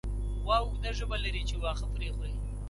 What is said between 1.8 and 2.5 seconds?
پرې خوري.